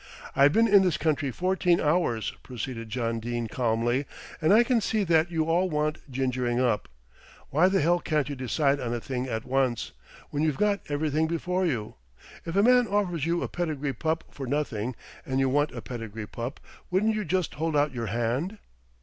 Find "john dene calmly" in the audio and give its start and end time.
2.89-4.07